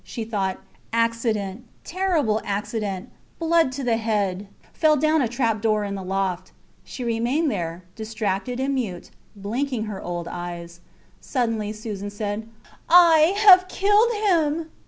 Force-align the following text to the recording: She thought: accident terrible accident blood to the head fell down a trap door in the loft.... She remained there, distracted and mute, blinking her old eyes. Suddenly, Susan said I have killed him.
She 0.03 0.23
thought: 0.25 0.59
accident 0.91 1.63
terrible 1.83 2.41
accident 2.43 3.11
blood 3.37 3.71
to 3.73 3.83
the 3.83 3.97
head 3.97 4.47
fell 4.73 4.97
down 4.97 5.21
a 5.21 5.27
trap 5.27 5.61
door 5.61 5.83
in 5.83 5.93
the 5.93 6.01
loft.... 6.01 6.51
She 6.83 7.03
remained 7.03 7.51
there, 7.51 7.83
distracted 7.95 8.59
and 8.59 8.73
mute, 8.73 9.11
blinking 9.35 9.83
her 9.83 10.01
old 10.01 10.27
eyes. 10.27 10.79
Suddenly, 11.19 11.71
Susan 11.73 12.09
said 12.09 12.49
I 12.89 13.35
have 13.45 13.67
killed 13.67 14.11
him. 14.27 14.71